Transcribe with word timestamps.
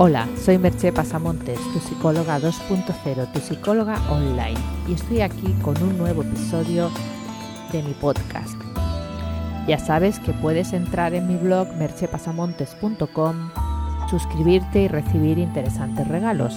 Hola, 0.00 0.28
soy 0.40 0.58
Merche 0.58 0.92
Pasamontes, 0.92 1.58
tu 1.72 1.80
psicóloga 1.80 2.38
2.0, 2.38 3.32
tu 3.32 3.40
psicóloga 3.40 4.00
online, 4.12 4.56
y 4.86 4.92
estoy 4.92 5.22
aquí 5.22 5.52
con 5.60 5.76
un 5.82 5.98
nuevo 5.98 6.22
episodio 6.22 6.88
de 7.72 7.82
mi 7.82 7.94
podcast. 7.94 8.54
Ya 9.66 9.80
sabes 9.80 10.20
que 10.20 10.32
puedes 10.34 10.72
entrar 10.72 11.14
en 11.14 11.26
mi 11.26 11.34
blog 11.34 11.74
merchepasamontes.com, 11.74 13.50
suscribirte 14.08 14.82
y 14.82 14.88
recibir 14.88 15.36
interesantes 15.36 16.06
regalos, 16.06 16.54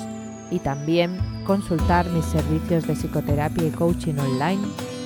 y 0.52 0.60
también 0.60 1.18
consultar 1.44 2.08
mis 2.12 2.26
servicios 2.26 2.86
de 2.86 2.94
psicoterapia 2.94 3.66
y 3.66 3.72
coaching 3.72 4.20
online 4.20 4.62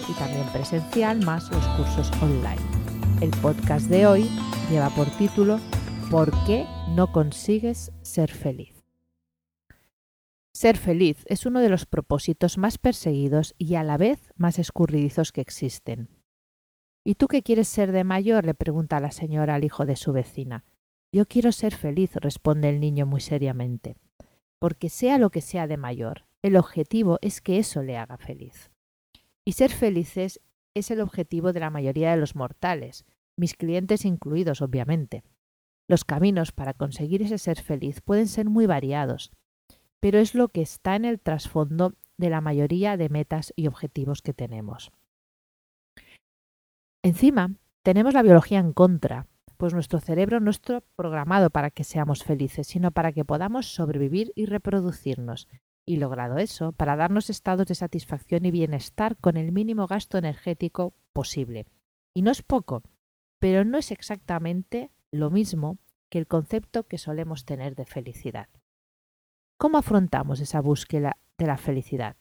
y 0.09 0.13
también 0.20 0.45
presencial 0.52 1.23
más 1.23 1.49
los 1.52 1.65
cursos 1.77 2.11
online. 2.21 2.59
El 3.21 3.29
podcast 3.29 3.88
de 3.88 4.05
hoy 4.05 4.29
lleva 4.70 4.89
por 4.89 5.05
título 5.11 5.57
¿Por 6.12 6.32
qué 6.46 6.68
no 6.90 7.12
consigues 7.12 7.92
ser 8.04 8.32
feliz? 8.32 8.86
Ser 10.54 10.77
feliz 10.77 11.26
es 11.26 11.48
uno 11.48 11.59
de 11.62 11.70
los 11.70 11.88
propósitos 11.88 12.59
más 12.59 12.77
perseguidos 12.77 13.55
y 13.58 13.76
a 13.76 13.84
la 13.84 13.98
vez 13.98 14.32
más 14.36 14.60
escurridizos 14.60 15.32
que 15.32 15.41
existen. 15.41 16.10
¿Y 17.04 17.16
tú 17.16 17.27
qué 17.27 17.41
quieres 17.41 17.68
ser 17.68 17.91
de 17.91 18.04
mayor? 18.04 18.46
le 18.46 18.54
pregunta 18.54 18.99
la 18.99 19.12
señora 19.12 19.55
al 19.55 19.63
hijo 19.63 19.86
de 19.86 19.96
su 19.96 20.13
vecina. 20.13 20.63
Yo 21.12 21.26
quiero 21.27 21.52
ser 21.52 21.76
feliz, 21.76 22.16
responde 22.16 22.70
el 22.70 22.80
niño 22.80 23.05
muy 23.05 23.20
seriamente. 23.20 23.96
Porque 24.60 24.90
sea 24.90 25.18
lo 25.18 25.32
que 25.32 25.41
sea 25.41 25.68
de 25.68 25.77
mayor, 25.77 26.26
el 26.44 26.55
objetivo 26.55 27.18
es 27.22 27.41
que 27.41 27.58
eso 27.58 27.82
le 27.82 27.98
haga 27.98 28.18
feliz. 28.18 28.72
Y 29.44 29.54
ser 29.54 29.72
felices 29.72 30.40
es 30.76 30.91
el 30.91 31.02
objetivo 31.02 31.52
de 31.52 31.62
la 31.62 31.72
mayoría 31.72 32.12
de 32.12 32.18
los 32.18 32.35
mortales, 32.35 33.05
mis 33.35 33.55
clientes 33.55 34.05
incluidos, 34.05 34.62
obviamente. 34.62 35.24
Los 35.88 36.03
caminos 36.03 36.52
para 36.52 36.73
conseguir 36.73 37.21
ese 37.21 37.38
ser 37.38 37.62
feliz 37.62 38.02
pueden 38.02 38.27
ser 38.27 38.49
muy 38.49 38.66
variados, 38.66 39.31
pero 39.99 40.20
es 40.20 40.35
lo 40.35 40.49
que 40.49 40.62
está 40.62 40.95
en 40.95 41.05
el 41.05 41.20
trasfondo 41.20 41.93
de 42.18 42.29
la 42.29 42.41
mayoría 42.41 42.98
de 42.98 43.10
metas 43.10 43.54
y 43.55 43.68
objetivos 43.68 44.21
que 44.21 44.34
tenemos. 44.34 44.91
Encima, 47.04 47.55
tenemos 47.84 48.15
la 48.15 48.23
biología 48.23 48.60
en 48.60 48.73
contra, 48.73 49.27
pues 49.57 49.73
nuestro 49.73 49.99
cerebro 49.99 50.40
no 50.40 50.49
está 50.49 50.82
programado 50.95 51.49
para 51.49 51.70
que 51.70 51.84
seamos 51.84 52.23
felices, 52.23 52.67
sino 52.67 52.91
para 52.91 53.12
que 53.12 53.26
podamos 53.26 53.73
sobrevivir 53.73 54.32
y 54.35 54.45
reproducirnos. 54.45 55.48
Y 55.88 55.98
logrado 55.98 56.40
eso, 56.40 56.71
para 56.71 56.95
darnos 56.95 57.29
estados 57.29 57.67
de 57.67 57.76
satisfacción 57.76 58.45
y 58.45 58.51
bienestar 58.51 59.17
con 59.17 59.38
el 59.38 59.51
mínimo 59.51 59.85
gasto 59.85 60.17
energético 60.17 60.95
posible. 61.13 61.67
Y 62.15 62.23
no 62.23 62.32
es 62.32 62.41
poco, 62.41 62.82
pero 63.40 63.65
no 63.65 63.77
es 63.77 63.91
exactamente 63.91 64.90
lo 65.19 65.30
mismo 65.30 65.80
que 66.09 66.19
el 66.19 66.28
concepto 66.28 66.88
que 66.88 66.97
solemos 66.97 67.46
tener 67.46 67.75
de 67.75 67.85
felicidad. 67.85 68.50
¿Cómo 69.57 69.78
afrontamos 69.78 70.40
esa 70.40 70.62
búsqueda 70.62 71.18
de 71.38 71.47
la 71.47 71.57
felicidad? 71.57 72.18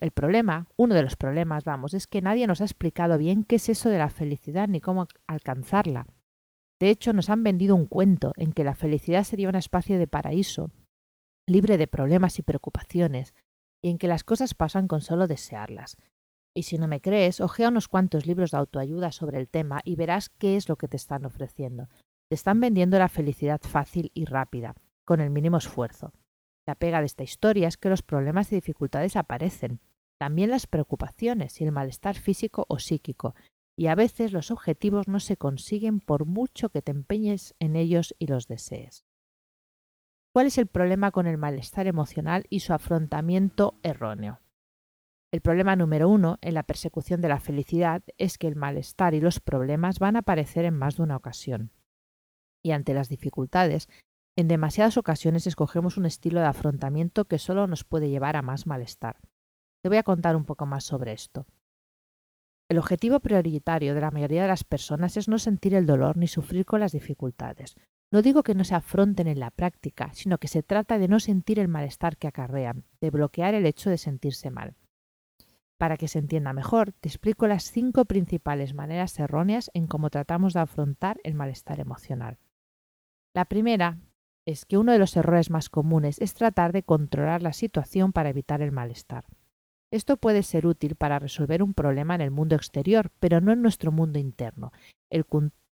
El 0.00 0.10
problema, 0.10 0.66
uno 0.76 0.94
de 0.94 1.02
los 1.02 1.16
problemas, 1.16 1.64
vamos, 1.64 1.92
es 1.92 2.06
que 2.06 2.22
nadie 2.22 2.46
nos 2.46 2.62
ha 2.62 2.64
explicado 2.64 3.18
bien 3.18 3.44
qué 3.44 3.56
es 3.56 3.68
eso 3.68 3.90
de 3.90 3.98
la 3.98 4.08
felicidad 4.08 4.66
ni 4.66 4.80
cómo 4.80 5.06
alcanzarla. 5.26 6.06
De 6.80 6.88
hecho, 6.88 7.12
nos 7.12 7.28
han 7.28 7.42
vendido 7.42 7.76
un 7.76 7.86
cuento 7.86 8.32
en 8.36 8.52
que 8.52 8.64
la 8.64 8.74
felicidad 8.74 9.24
sería 9.24 9.50
una 9.50 9.58
especie 9.58 9.98
de 9.98 10.06
paraíso, 10.06 10.70
libre 11.46 11.76
de 11.76 11.86
problemas 11.86 12.38
y 12.38 12.42
preocupaciones, 12.42 13.34
y 13.82 13.90
en 13.90 13.98
que 13.98 14.08
las 14.08 14.24
cosas 14.24 14.54
pasan 14.54 14.88
con 14.88 15.02
solo 15.02 15.26
desearlas. 15.26 15.98
Y 16.54 16.64
si 16.64 16.78
no 16.78 16.88
me 16.88 17.00
crees, 17.00 17.40
ojea 17.40 17.68
unos 17.68 17.88
cuantos 17.88 18.26
libros 18.26 18.50
de 18.50 18.58
autoayuda 18.58 19.12
sobre 19.12 19.38
el 19.38 19.48
tema 19.48 19.80
y 19.84 19.96
verás 19.96 20.28
qué 20.28 20.56
es 20.56 20.68
lo 20.68 20.76
que 20.76 20.88
te 20.88 20.96
están 20.96 21.24
ofreciendo. 21.24 21.88
Te 22.28 22.34
están 22.34 22.60
vendiendo 22.60 22.98
la 22.98 23.08
felicidad 23.08 23.60
fácil 23.60 24.10
y 24.14 24.24
rápida, 24.24 24.74
con 25.04 25.20
el 25.20 25.30
mínimo 25.30 25.58
esfuerzo. 25.58 26.12
La 26.66 26.74
pega 26.74 27.00
de 27.00 27.06
esta 27.06 27.22
historia 27.22 27.68
es 27.68 27.76
que 27.76 27.88
los 27.88 28.02
problemas 28.02 28.52
y 28.52 28.56
dificultades 28.56 29.16
aparecen, 29.16 29.80
también 30.18 30.50
las 30.50 30.66
preocupaciones 30.66 31.60
y 31.60 31.64
el 31.64 31.72
malestar 31.72 32.16
físico 32.16 32.66
o 32.68 32.78
psíquico, 32.78 33.34
y 33.76 33.86
a 33.86 33.94
veces 33.94 34.32
los 34.32 34.50
objetivos 34.50 35.08
no 35.08 35.20
se 35.20 35.36
consiguen 35.36 36.00
por 36.00 36.26
mucho 36.26 36.68
que 36.68 36.82
te 36.82 36.90
empeñes 36.90 37.54
en 37.58 37.76
ellos 37.76 38.14
y 38.18 38.26
los 38.26 38.46
desees. 38.46 39.04
¿Cuál 40.32 40.46
es 40.46 40.58
el 40.58 40.66
problema 40.66 41.10
con 41.10 41.26
el 41.26 41.38
malestar 41.38 41.86
emocional 41.86 42.44
y 42.50 42.60
su 42.60 42.72
afrontamiento 42.72 43.78
erróneo? 43.82 44.40
El 45.32 45.42
problema 45.42 45.76
número 45.76 46.08
uno 46.08 46.38
en 46.40 46.54
la 46.54 46.64
persecución 46.64 47.20
de 47.20 47.28
la 47.28 47.38
felicidad 47.38 48.02
es 48.18 48.36
que 48.36 48.48
el 48.48 48.56
malestar 48.56 49.14
y 49.14 49.20
los 49.20 49.38
problemas 49.38 50.00
van 50.00 50.16
a 50.16 50.20
aparecer 50.20 50.64
en 50.64 50.74
más 50.74 50.96
de 50.96 51.04
una 51.04 51.16
ocasión. 51.16 51.70
Y 52.64 52.72
ante 52.72 52.94
las 52.94 53.08
dificultades, 53.08 53.88
en 54.36 54.48
demasiadas 54.48 54.96
ocasiones 54.96 55.46
escogemos 55.46 55.96
un 55.96 56.06
estilo 56.06 56.40
de 56.40 56.46
afrontamiento 56.46 57.26
que 57.26 57.38
solo 57.38 57.68
nos 57.68 57.84
puede 57.84 58.10
llevar 58.10 58.36
a 58.36 58.42
más 58.42 58.66
malestar. 58.66 59.20
Te 59.82 59.88
voy 59.88 59.98
a 59.98 60.02
contar 60.02 60.34
un 60.34 60.44
poco 60.44 60.66
más 60.66 60.84
sobre 60.84 61.12
esto. 61.12 61.46
El 62.68 62.78
objetivo 62.78 63.20
prioritario 63.20 63.94
de 63.94 64.00
la 64.00 64.10
mayoría 64.10 64.42
de 64.42 64.48
las 64.48 64.64
personas 64.64 65.16
es 65.16 65.28
no 65.28 65.38
sentir 65.38 65.74
el 65.74 65.86
dolor 65.86 66.16
ni 66.16 66.26
sufrir 66.26 66.64
con 66.64 66.80
las 66.80 66.92
dificultades. 66.92 67.76
No 68.12 68.22
digo 68.22 68.42
que 68.42 68.54
no 68.54 68.64
se 68.64 68.74
afronten 68.74 69.28
en 69.28 69.38
la 69.38 69.52
práctica, 69.52 70.12
sino 70.12 70.38
que 70.38 70.48
se 70.48 70.64
trata 70.64 70.98
de 70.98 71.06
no 71.06 71.20
sentir 71.20 71.60
el 71.60 71.68
malestar 71.68 72.16
que 72.16 72.26
acarrean, 72.26 72.84
de 73.00 73.10
bloquear 73.10 73.54
el 73.54 73.66
hecho 73.66 73.90
de 73.90 73.98
sentirse 73.98 74.50
mal. 74.50 74.76
Para 75.80 75.96
que 75.96 76.08
se 76.08 76.18
entienda 76.18 76.52
mejor, 76.52 76.92
te 76.92 77.08
explico 77.08 77.46
las 77.46 77.70
cinco 77.70 78.04
principales 78.04 78.74
maneras 78.74 79.18
erróneas 79.18 79.70
en 79.72 79.86
cómo 79.86 80.10
tratamos 80.10 80.52
de 80.52 80.60
afrontar 80.60 81.18
el 81.24 81.32
malestar 81.32 81.80
emocional. 81.80 82.36
La 83.34 83.46
primera 83.46 83.96
es 84.46 84.66
que 84.66 84.76
uno 84.76 84.92
de 84.92 84.98
los 84.98 85.16
errores 85.16 85.48
más 85.48 85.70
comunes 85.70 86.20
es 86.20 86.34
tratar 86.34 86.72
de 86.72 86.82
controlar 86.82 87.40
la 87.40 87.54
situación 87.54 88.12
para 88.12 88.28
evitar 88.28 88.60
el 88.60 88.72
malestar. 88.72 89.24
Esto 89.90 90.18
puede 90.18 90.42
ser 90.42 90.66
útil 90.66 90.96
para 90.96 91.18
resolver 91.18 91.62
un 91.62 91.72
problema 91.72 92.14
en 92.14 92.20
el 92.20 92.30
mundo 92.30 92.56
exterior, 92.56 93.10
pero 93.18 93.40
no 93.40 93.50
en 93.50 93.62
nuestro 93.62 93.90
mundo 93.90 94.18
interno. 94.18 94.72
El, 95.08 95.24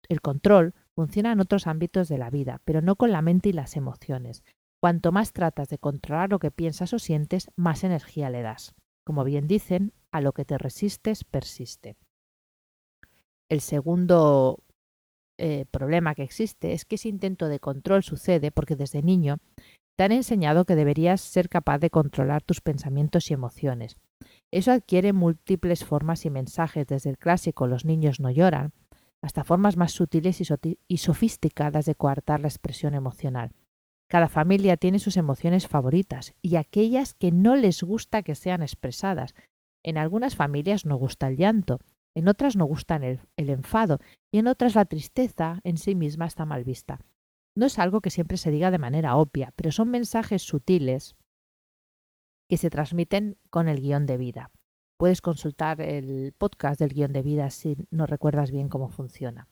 el, 0.09 0.20
control 0.20 0.74
funciona 0.96 1.31
en 1.31 1.40
otros 1.40 1.66
ámbitos 1.66 2.09
de 2.09 2.18
la 2.18 2.30
vida, 2.30 2.59
pero 2.66 2.81
no 2.81 2.97
con 2.97 3.14
la 3.14 3.22
mente 3.22 3.47
y 3.47 3.53
las 3.53 3.78
emociones. 3.78 4.44
Cuanto 4.81 5.14
más 5.14 5.31
tratas 5.31 5.70
de 5.70 5.78
controlar 5.78 6.30
lo 6.30 6.40
que 6.40 6.52
piensas 6.52 6.91
o 6.91 7.00
sientes, 7.00 7.52
más 7.56 7.85
energía 7.85 8.30
le 8.30 8.41
das. 8.41 8.75
Como 9.03 9.24
bien 9.24 9.47
dicen, 9.47 9.94
a 10.12 10.22
lo 10.22 10.34
que 10.34 10.46
te 10.46 10.58
resistes 10.58 11.24
persiste. 11.24 11.96
El 13.50 13.62
segundo 13.62 14.64
eh, 15.38 15.66
problema 15.72 16.16
que 16.16 16.24
existe 16.24 16.74
es 16.74 16.86
que 16.86 16.96
ese 16.96 17.09
intento 17.09 17.47
de 17.47 17.59
control 17.59 18.03
sucede 18.03 18.52
porque 18.52 18.75
desde 18.75 19.02
niño 19.02 19.38
te 19.96 20.03
han 20.03 20.12
enseñado 20.12 20.66
que 20.66 20.75
deberías 20.75 21.22
ser 21.22 21.50
capaz 21.50 21.80
de 21.80 21.90
controlar 21.90 22.44
tus 22.44 22.62
pensamientos 22.62 23.30
y 23.30 23.34
emociones. 23.34 23.97
Eso 24.52 24.72
adquiere 24.72 25.14
múltiples 25.14 25.84
formas 25.84 26.25
y 26.25 26.30
mensajes, 26.30 26.88
desde 26.88 27.09
el 27.09 27.18
clásico 27.18 27.68
los 27.68 27.85
niños 27.85 28.20
no 28.20 28.31
lloran, 28.31 28.74
hasta 29.22 29.44
formas 29.44 29.78
más 29.78 29.91
sutiles 29.91 30.41
y 30.88 30.97
sofisticadas 30.97 31.85
de 31.85 31.96
coartar 31.96 32.40
la 32.40 32.47
expresión 32.47 32.94
emocional. 32.94 33.52
Cada 34.13 34.29
familia 34.29 34.78
tiene 34.78 35.00
sus 35.00 35.18
emociones 35.18 35.68
favoritas 35.68 36.35
y 36.40 36.57
aquellas 36.57 37.16
que 37.16 37.31
no 37.31 37.56
les 37.56 37.81
gusta 37.81 38.22
que 38.22 38.35
sean 38.35 38.62
expresadas. 38.62 39.34
En 39.81 39.97
algunas 39.97 40.35
familias 40.35 40.85
no 40.85 40.97
gusta 40.97 41.28
el 41.28 41.35
llanto, 41.35 41.79
en 42.13 42.28
otras 42.28 42.56
no 42.56 42.66
gusta 42.66 42.97
el, 42.97 43.22
el 43.38 43.50
enfado 43.50 43.97
y 44.31 44.38
en 44.38 44.46
otras 44.46 44.75
la 44.75 44.85
tristeza 44.85 45.62
en 45.63 45.78
sí 45.78 45.96
misma 45.96 46.28
está 46.28 46.46
mal 46.46 46.63
vista. 46.63 47.00
No 47.56 47.66
es 47.66 47.79
algo 47.79 48.02
que 48.02 48.12
siempre 48.12 48.38
se 48.38 48.52
diga 48.52 48.69
de 48.69 48.78
manera 48.78 49.16
obvia, 49.16 49.52
pero 49.56 49.72
son 49.72 49.90
mensajes 49.90 50.44
sutiles 50.44 51.16
que 52.47 52.57
se 52.57 52.69
transmiten 52.69 53.40
con 53.50 53.68
el 53.68 53.81
guion 53.81 54.06
de 54.06 54.18
vida. 54.18 54.52
Puedes 55.00 55.22
consultar 55.22 55.81
el 55.81 56.34
podcast 56.38 56.79
del 56.79 56.94
guion 56.94 57.13
de 57.13 57.23
vida 57.23 57.50
si 57.50 57.78
no 57.90 58.06
recuerdas 58.06 58.52
bien 58.52 58.69
cómo 58.69 58.90
funciona. 58.90 59.47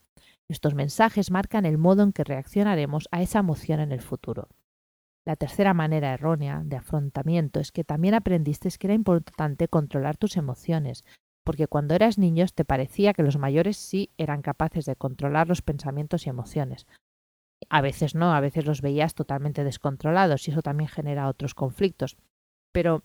Estos 0.51 0.75
mensajes 0.75 1.31
marcan 1.31 1.65
el 1.65 1.77
modo 1.77 2.03
en 2.03 2.11
que 2.11 2.25
reaccionaremos 2.25 3.07
a 3.11 3.21
esa 3.21 3.39
emoción 3.39 3.79
en 3.79 3.93
el 3.93 4.01
futuro. 4.01 4.49
La 5.25 5.37
tercera 5.37 5.73
manera 5.73 6.13
errónea 6.13 6.61
de 6.65 6.75
afrontamiento 6.75 7.61
es 7.61 7.71
que 7.71 7.85
también 7.85 8.15
aprendiste 8.15 8.69
que 8.77 8.87
era 8.87 8.93
importante 8.93 9.69
controlar 9.69 10.17
tus 10.17 10.35
emociones, 10.35 11.05
porque 11.45 11.67
cuando 11.67 11.95
eras 11.95 12.17
niño 12.17 12.45
te 12.53 12.65
parecía 12.65 13.13
que 13.13 13.23
los 13.23 13.37
mayores 13.37 13.77
sí 13.77 14.09
eran 14.17 14.41
capaces 14.41 14.83
de 14.83 14.97
controlar 14.97 15.47
los 15.47 15.61
pensamientos 15.61 16.27
y 16.27 16.31
emociones. 16.31 16.85
A 17.69 17.79
veces 17.79 18.13
no, 18.13 18.33
a 18.33 18.41
veces 18.41 18.65
los 18.65 18.81
veías 18.81 19.15
totalmente 19.15 19.63
descontrolados 19.63 20.45
y 20.49 20.51
eso 20.51 20.61
también 20.61 20.89
genera 20.89 21.29
otros 21.29 21.55
conflictos. 21.55 22.17
Pero 22.73 23.03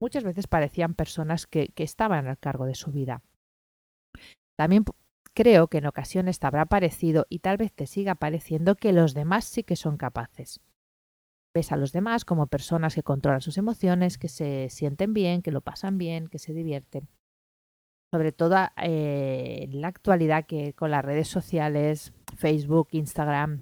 muchas 0.00 0.24
veces 0.24 0.46
parecían 0.46 0.94
personas 0.94 1.46
que, 1.46 1.68
que 1.74 1.84
estaban 1.84 2.26
al 2.26 2.38
cargo 2.38 2.64
de 2.64 2.74
su 2.74 2.90
vida. 2.90 3.22
También 4.56 4.86
Creo 5.36 5.68
que 5.68 5.78
en 5.78 5.86
ocasiones 5.86 6.38
te 6.38 6.46
habrá 6.46 6.64
parecido 6.64 7.26
y 7.28 7.40
tal 7.40 7.58
vez 7.58 7.70
te 7.70 7.86
siga 7.86 8.14
pareciendo 8.14 8.74
que 8.74 8.94
los 8.94 9.12
demás 9.12 9.44
sí 9.44 9.64
que 9.64 9.76
son 9.76 9.98
capaces. 9.98 10.62
Ves 11.54 11.72
a 11.72 11.76
los 11.76 11.92
demás 11.92 12.24
como 12.24 12.46
personas 12.46 12.94
que 12.94 13.02
controlan 13.02 13.42
sus 13.42 13.58
emociones, 13.58 14.16
que 14.16 14.28
se 14.28 14.70
sienten 14.70 15.12
bien, 15.12 15.42
que 15.42 15.50
lo 15.50 15.60
pasan 15.60 15.98
bien, 15.98 16.28
que 16.28 16.38
se 16.38 16.54
divierten. 16.54 17.10
Sobre 18.14 18.32
todo 18.32 18.56
eh, 18.82 19.64
en 19.64 19.82
la 19.82 19.88
actualidad 19.88 20.46
que 20.46 20.72
con 20.72 20.90
las 20.90 21.04
redes 21.04 21.28
sociales, 21.28 22.14
Facebook, 22.34 22.88
Instagram, 22.92 23.60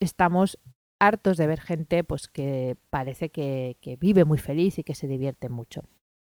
estamos 0.00 0.58
hartos 1.00 1.36
de 1.36 1.46
ver 1.46 1.60
gente 1.60 2.02
pues, 2.02 2.26
que 2.26 2.76
parece 2.90 3.30
que, 3.30 3.76
que 3.80 3.94
vive 3.94 4.24
muy 4.24 4.38
feliz 4.38 4.80
y 4.80 4.82
que 4.82 4.96
se 4.96 5.06
divierte 5.06 5.48
mucho. 5.48 5.84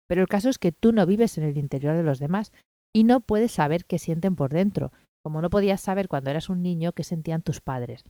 Pero 0.07 0.21
el 0.21 0.29
caso 0.29 0.51
es 0.51 0.59
que 0.59 0.73
tú 0.73 0.93
no 0.93 1.07
vives 1.07 1.39
en 1.39 1.45
el 1.45 1.57
interior 1.57 1.97
de 1.97 2.03
los 2.03 2.19
demás 2.19 2.53
y 2.93 3.05
no 3.05 3.21
puedes 3.21 3.53
saber 3.53 3.85
qué 3.85 3.99
sienten 3.99 4.37
por 4.37 4.51
dentro, 4.51 4.93
como 5.23 5.41
no 5.41 5.51
podías 5.51 5.81
saber 5.81 6.09
cuando 6.09 6.31
eras 6.31 6.49
un 6.49 6.63
niño 6.63 6.93
qué 6.93 7.05
sentían 7.05 7.43
tus 7.43 7.61
padres. 7.61 8.05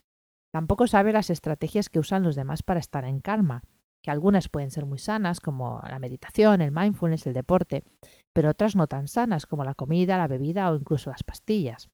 Tampoco 0.52 0.86
sabes 0.86 1.14
las 1.14 1.30
estrategias 1.30 1.88
que 1.88 1.98
usan 1.98 2.22
los 2.22 2.36
demás 2.36 2.62
para 2.62 2.80
estar 2.80 3.04
en 3.04 3.20
calma, 3.20 3.62
que 4.02 4.10
algunas 4.10 4.48
pueden 4.48 4.70
ser 4.70 4.84
muy 4.84 4.98
sanas, 4.98 5.40
como 5.40 5.80
la 5.88 5.98
meditación, 5.98 6.60
el 6.60 6.72
mindfulness, 6.72 7.26
el 7.26 7.34
deporte, 7.34 7.84
pero 8.32 8.50
otras 8.50 8.74
no 8.74 8.86
tan 8.88 9.08
sanas, 9.08 9.46
como 9.46 9.64
la 9.64 9.74
comida, 9.74 10.18
la 10.18 10.26
bebida 10.26 10.70
o 10.70 10.76
incluso 10.76 11.10
las 11.10 11.22
pastillas. 11.22 11.88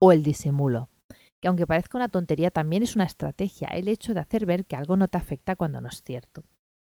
O 0.00 0.12
el 0.12 0.22
disimulo, 0.22 0.88
que 1.40 1.48
aunque 1.48 1.66
parezca 1.66 1.98
una 1.98 2.08
tontería, 2.08 2.50
también 2.50 2.82
es 2.82 2.96
una 2.96 3.04
estrategia, 3.04 3.68
el 3.68 3.88
hecho 3.88 4.14
de 4.14 4.20
hacer 4.20 4.46
ver 4.46 4.64
que 4.64 4.76
algo 4.76 4.96
no 4.96 5.08
te 5.08 5.18
afecta 5.18 5.56
cuando 5.56 5.80
no 5.80 5.88
es 5.88 6.02
cierto. 6.02 6.42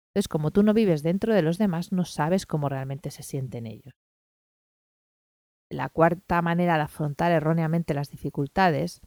Entonces, 0.10 0.28
como 0.28 0.52
tú 0.52 0.64
no 0.64 0.74
vives 0.74 1.04
dentro 1.04 1.34
de 1.36 1.44
los 1.44 1.60
demás, 1.60 1.92
no 1.92 2.04
sabes 2.04 2.48
cómo 2.48 2.70
realmente 2.70 3.12
se 3.12 3.22
sienten 3.22 3.68
ellos. 3.68 3.94
La 5.70 5.90
cuarta 5.90 6.42
manera 6.42 6.76
de 6.76 6.84
afrontar 6.84 7.32
erróneamente 7.32 7.94
las 7.94 8.10
dificultades 8.10 9.02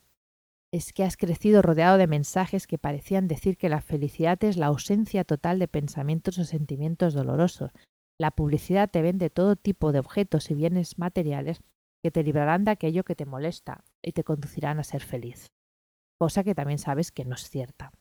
es 0.72 0.92
que 0.92 1.04
has 1.04 1.16
crecido 1.16 1.62
rodeado 1.62 1.98
de 1.98 2.06
mensajes 2.06 2.66
que 2.66 2.78
parecían 2.78 3.26
decir 3.28 3.56
que 3.56 3.68
la 3.68 3.80
felicidad 3.80 4.42
es 4.44 4.56
la 4.56 4.66
ausencia 4.66 5.24
total 5.24 5.58
de 5.58 5.68
pensamientos 5.68 6.38
o 6.38 6.44
sentimientos 6.44 7.14
dolorosos. 7.14 7.72
La 8.18 8.30
publicidad 8.30 8.90
te 8.90 9.02
vende 9.02 9.30
todo 9.30 9.56
tipo 9.56 9.90
de 9.92 9.98
objetos 9.98 10.50
y 10.50 10.54
bienes 10.54 10.98
materiales 10.98 11.60
que 12.02 12.10
te 12.10 12.22
librarán 12.22 12.64
de 12.64 12.70
aquello 12.70 13.04
que 13.04 13.16
te 13.16 13.26
molesta 13.26 13.84
y 14.02 14.12
te 14.12 14.22
conducirán 14.22 14.78
a 14.78 14.84
ser 14.84 15.02
feliz. 15.02 15.50
Cosa 16.18 16.44
que 16.44 16.54
también 16.54 16.78
sabes 16.78 17.10
que 17.10 17.24
no 17.24 17.34
es 17.34 17.48
cierta. 17.48 17.92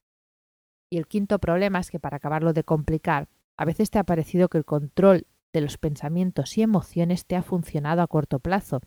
Y 0.92 0.98
el 0.98 1.08
quinto 1.08 1.40
problema 1.40 1.80
es 1.80 1.90
que 1.90 2.00
para 2.00 2.18
acabarlo 2.18 2.54
de 2.54 2.64
complicar, 2.64 3.30
a 3.58 3.66
veces 3.66 3.90
te 3.90 4.00
ha 4.00 4.04
parecido 4.04 4.50
que 4.50 4.58
el 4.58 4.66
control 4.66 5.26
de 5.54 5.62
los 5.62 5.78
pensamientos 5.78 6.58
y 6.58 6.62
emociones 6.62 7.26
te 7.26 7.36
ha 7.36 7.44
funcionado 7.44 8.02
a 8.02 8.08
corto 8.08 8.40
plazo, 8.40 8.82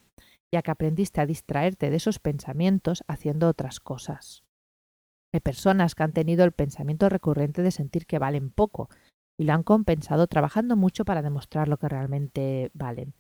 ya 0.53 0.63
que 0.63 0.71
aprendiste 0.71 1.21
a 1.21 1.27
distraerte 1.27 1.91
de 1.91 1.97
esos 1.97 2.19
pensamientos 2.19 3.03
haciendo 3.09 3.49
otras 3.49 3.81
cosas. 3.81 4.45
Hay 5.33 5.41
personas 5.41 5.95
que 5.95 6.03
han 6.03 6.13
tenido 6.13 6.45
el 6.45 6.53
pensamiento 6.53 7.09
recurrente 7.09 7.63
de 7.63 7.71
sentir 7.71 8.07
que 8.07 8.19
valen 8.19 8.51
poco 8.51 8.91
y 9.39 9.45
lo 9.45 9.55
han 9.55 9.63
compensado 9.63 10.27
trabajando 10.27 10.77
mucho 10.77 11.05
para 11.05 11.23
demostrar 11.23 11.69
lo 11.69 11.79
que 11.79 11.89
realmente 11.89 12.71
valen. 12.75 13.15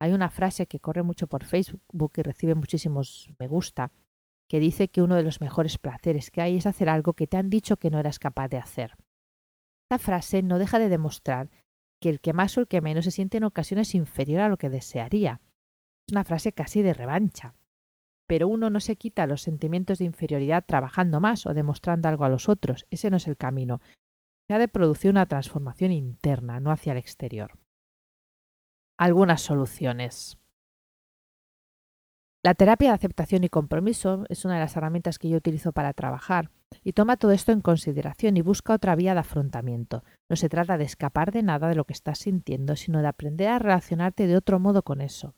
Hay 0.00 0.12
una 0.12 0.30
frase 0.30 0.66
que 0.66 0.78
corre 0.78 1.02
mucho 1.02 1.26
por 1.26 1.44
Facebook 1.44 2.12
y 2.16 2.22
recibe 2.22 2.54
muchísimos 2.54 3.30
me 3.38 3.48
gusta, 3.48 3.90
que 4.48 4.60
dice 4.60 4.88
que 4.88 5.02
uno 5.02 5.16
de 5.16 5.24
los 5.24 5.40
mejores 5.40 5.78
placeres 5.78 6.30
que 6.30 6.40
hay 6.40 6.56
es 6.56 6.66
hacer 6.66 6.88
algo 6.88 7.14
que 7.14 7.26
te 7.26 7.36
han 7.36 7.50
dicho 7.50 7.78
que 7.78 7.90
no 7.90 7.98
eras 7.98 8.18
capaz 8.18 8.48
de 8.48 8.58
hacer. 8.58 8.96
Esta 9.90 9.98
frase 9.98 10.42
no 10.42 10.58
deja 10.58 10.78
de 10.78 10.88
demostrar 10.88 11.50
que 12.00 12.08
el 12.08 12.20
que 12.20 12.32
más 12.32 12.56
o 12.56 12.60
el 12.60 12.68
que 12.68 12.80
menos 12.80 13.04
se 13.04 13.10
siente 13.10 13.38
en 13.38 13.44
ocasiones 13.44 13.94
inferior 13.94 14.40
a 14.40 14.48
lo 14.48 14.56
que 14.56 14.70
desearía. 14.70 15.40
Es 16.06 16.12
una 16.12 16.24
frase 16.24 16.52
casi 16.52 16.82
de 16.82 16.94
revancha. 16.94 17.54
Pero 18.28 18.48
uno 18.48 18.70
no 18.70 18.80
se 18.80 18.96
quita 18.96 19.26
los 19.26 19.42
sentimientos 19.42 19.98
de 19.98 20.04
inferioridad 20.04 20.64
trabajando 20.66 21.20
más 21.20 21.46
o 21.46 21.54
demostrando 21.54 22.08
algo 22.08 22.24
a 22.24 22.28
los 22.28 22.48
otros. 22.48 22.86
Ese 22.90 23.10
no 23.10 23.16
es 23.16 23.28
el 23.28 23.36
camino. 23.36 23.80
Se 24.48 24.54
ha 24.54 24.58
de 24.58 24.68
producir 24.68 25.10
una 25.10 25.26
transformación 25.26 25.92
interna, 25.92 26.60
no 26.60 26.70
hacia 26.70 26.92
el 26.92 26.98
exterior. 26.98 27.58
Algunas 28.98 29.42
soluciones. 29.42 30.38
La 32.44 32.54
terapia 32.54 32.90
de 32.90 32.94
aceptación 32.94 33.44
y 33.44 33.48
compromiso 33.48 34.24
es 34.28 34.44
una 34.44 34.54
de 34.54 34.60
las 34.60 34.76
herramientas 34.76 35.18
que 35.18 35.28
yo 35.28 35.36
utilizo 35.36 35.72
para 35.72 35.92
trabajar 35.92 36.50
y 36.82 36.92
toma 36.92 37.16
todo 37.16 37.32
esto 37.32 37.52
en 37.52 37.60
consideración 37.60 38.36
y 38.36 38.42
busca 38.42 38.74
otra 38.74 38.94
vía 38.96 39.14
de 39.14 39.20
afrontamiento. 39.20 40.04
No 40.28 40.36
se 40.36 40.48
trata 40.48 40.78
de 40.78 40.84
escapar 40.84 41.32
de 41.32 41.42
nada 41.42 41.68
de 41.68 41.74
lo 41.74 41.84
que 41.84 41.92
estás 41.92 42.18
sintiendo, 42.18 42.76
sino 42.76 43.00
de 43.02 43.08
aprender 43.08 43.48
a 43.48 43.58
relacionarte 43.58 44.26
de 44.26 44.36
otro 44.36 44.58
modo 44.58 44.82
con 44.82 45.00
eso. 45.00 45.34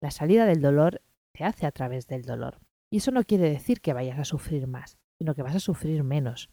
La 0.00 0.10
salida 0.10 0.46
del 0.46 0.60
dolor 0.60 1.02
se 1.34 1.44
hace 1.44 1.66
a 1.66 1.72
través 1.72 2.06
del 2.06 2.22
dolor. 2.22 2.60
Y 2.90 2.98
eso 2.98 3.10
no 3.10 3.24
quiere 3.24 3.50
decir 3.50 3.80
que 3.80 3.92
vayas 3.92 4.18
a 4.18 4.24
sufrir 4.24 4.66
más, 4.66 4.98
sino 5.18 5.34
que 5.34 5.42
vas 5.42 5.56
a 5.56 5.60
sufrir 5.60 6.04
menos. 6.04 6.48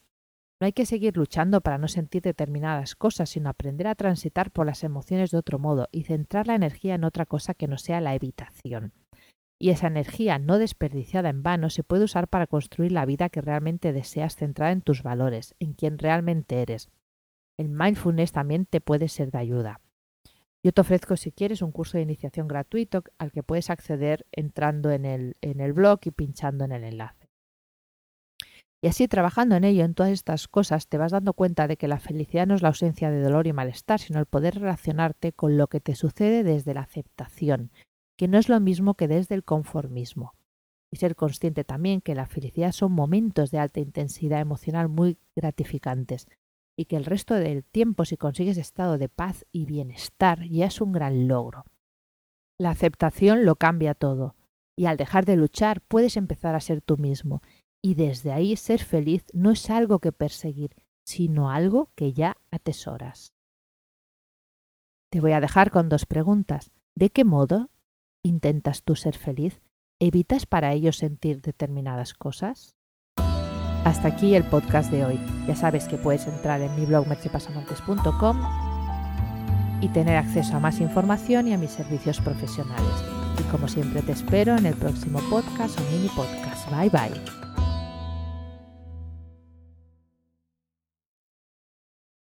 No 0.60 0.66
hay 0.66 0.74
que 0.74 0.86
seguir 0.86 1.18
luchando 1.18 1.62
para 1.62 1.78
no 1.78 1.88
sentir 1.88 2.22
determinadas 2.22 2.96
cosas, 2.96 3.30
sino 3.30 3.50
aprender 3.50 3.88
a 3.88 3.96
transitar 3.96 4.52
por 4.52 4.66
las 4.66 4.84
emociones 4.84 5.32
de 5.32 5.38
otro 5.38 5.60
modo 5.60 5.88
y 5.92 6.04
centrar 6.04 6.48
la 6.48 6.56
energía 6.56 6.96
en 6.96 7.04
otra 7.04 7.26
cosa 7.26 7.54
que 7.54 7.68
no 7.68 7.78
sea 7.78 8.02
la 8.02 8.16
evitación 8.16 8.94
y 9.64 9.70
esa 9.70 9.88
energía 9.88 10.40
no 10.40 10.60
desperdiciada 10.60 11.30
en 11.30 11.42
vano 11.42 11.70
se 11.70 11.84
puede 11.84 12.04
usar 12.04 12.28
para 12.28 12.48
construir 12.48 12.92
la 12.92 13.06
vida 13.06 13.30
que 13.30 13.40
realmente 13.40 13.94
deseas 13.94 14.36
centrada 14.36 14.74
en 14.74 14.82
tus 14.82 15.04
valores, 15.04 15.56
en 15.58 15.72
quien 15.72 16.00
realmente 16.00 16.62
eres. 16.62 16.90
El 17.58 17.70
mindfulness 17.70 18.34
también 18.34 18.66
te 18.66 18.82
puede 18.82 19.08
ser 19.08 19.32
de 19.32 19.38
ayuda. 19.38 19.80
Yo 20.66 20.74
te 20.74 20.82
ofrezco, 20.82 21.16
si 21.16 21.32
quieres, 21.32 21.62
un 21.62 21.72
curso 21.72 21.96
de 21.98 22.04
iniciación 22.04 22.50
gratuito 22.50 23.06
al 23.18 23.32
que 23.32 23.42
puedes 23.42 23.70
acceder 23.70 24.26
entrando 24.34 24.92
en 24.92 25.06
el, 25.06 25.38
en 25.40 25.62
el 25.62 25.72
blog 25.72 26.02
y 26.04 26.12
pinchando 26.12 26.66
en 26.66 26.74
el 26.74 26.84
enlace. 26.84 27.30
Y 28.84 28.88
así, 28.88 29.08
trabajando 29.08 29.56
en 29.56 29.64
ello, 29.64 29.86
en 29.86 29.94
todas 29.94 30.12
estas 30.12 30.50
cosas, 30.50 30.90
te 30.90 30.98
vas 30.98 31.14
dando 31.14 31.32
cuenta 31.32 31.70
de 31.70 31.78
que 31.78 31.88
la 31.88 32.02
felicidad 32.02 32.48
no 32.48 32.56
es 32.56 32.64
la 32.64 32.68
ausencia 32.68 33.10
de 33.12 33.22
dolor 33.22 33.48
y 33.48 33.54
malestar, 33.54 34.02
sino 34.02 34.20
el 34.20 34.26
poder 34.26 34.56
relacionarte 34.56 35.32
con 35.32 35.56
lo 35.56 35.68
que 35.68 35.80
te 35.80 35.96
sucede 35.96 36.44
desde 36.44 36.74
la 36.74 36.82
aceptación, 36.82 37.72
que 38.24 38.30
no 38.30 38.38
es 38.38 38.48
lo 38.48 38.62
mismo 38.62 38.94
que 38.94 39.10
desde 39.10 39.36
el 39.36 39.44
conformismo. 39.44 40.34
Y 40.90 40.96
ser 40.96 41.18
consciente 41.18 41.66
también 41.66 42.00
que 42.00 42.16
la 42.16 42.26
felicidad 42.26 42.72
son 42.72 42.94
momentos 42.94 43.52
de 43.52 43.60
alta 43.60 43.82
intensidad 43.82 44.40
emocional 44.40 44.88
muy 44.88 45.18
gratificantes 45.36 46.30
y 46.78 46.86
que 46.86 46.96
el 46.96 47.04
resto 47.04 47.34
del 47.34 47.66
tiempo 47.66 48.06
si 48.06 48.16
consigues 48.16 48.58
estado 48.58 48.98
de 48.98 49.10
paz 49.10 49.46
y 49.52 49.66
bienestar 49.66 50.48
ya 50.48 50.68
es 50.68 50.80
un 50.80 50.94
gran 50.94 51.28
logro. 51.28 51.66
La 52.58 52.70
aceptación 52.70 53.44
lo 53.44 53.58
cambia 53.58 53.94
todo 53.94 54.38
y 54.78 54.86
al 54.86 54.96
dejar 54.96 55.26
de 55.26 55.36
luchar 55.36 55.82
puedes 55.82 56.16
empezar 56.16 56.56
a 56.56 56.62
ser 56.62 56.80
tú 56.80 56.96
mismo 56.96 57.42
y 57.82 57.96
desde 57.96 58.32
ahí 58.32 58.56
ser 58.56 58.82
feliz 58.82 59.26
no 59.34 59.52
es 59.52 59.70
algo 59.70 60.00
que 60.00 60.14
perseguir, 60.14 60.78
sino 61.06 61.52
algo 61.52 61.92
que 61.96 62.14
ya 62.14 62.38
atesoras. 62.52 63.34
Te 65.12 65.20
voy 65.20 65.34
a 65.34 65.42
dejar 65.42 65.72
con 65.72 65.90
dos 65.90 66.06
preguntas. 66.06 66.72
¿De 66.96 67.10
qué 67.10 67.26
modo 67.26 67.70
intentas 68.24 68.84
tú 68.84 68.96
ser 68.96 69.16
feliz? 69.18 69.62
¿Evitas 70.00 70.46
para 70.46 70.74
ello 70.74 70.92
sentir 70.92 71.42
determinadas 71.42 72.14
cosas? 72.14 72.76
Hasta 73.86 74.08
aquí 74.08 74.34
el 74.36 74.44
podcast 74.46 74.92
de 74.92 75.06
hoy. 75.06 75.20
Ya 75.48 75.56
sabes 75.56 75.88
que 75.88 75.98
puedes 75.98 76.26
entrar 76.28 76.62
en 76.62 76.74
mi 76.76 76.86
blog 76.86 77.06
mercepasamontes.com 77.08 78.42
y 79.82 79.90
tener 79.90 80.16
acceso 80.16 80.56
a 80.56 80.60
más 80.60 80.80
información 80.80 81.48
y 81.50 81.54
a 81.54 81.58
mis 81.58 81.72
servicios 81.72 82.22
profesionales. 82.22 83.04
Y 83.40 83.44
como 83.52 83.68
siempre 83.68 84.02
te 84.02 84.14
espero 84.14 84.58
en 84.58 84.66
el 84.66 84.76
próximo 84.76 85.20
podcast 85.30 85.78
o 85.80 85.84
mini 85.92 86.08
podcast. 86.10 86.70
Bye 86.72 86.90
bye. 86.90 87.43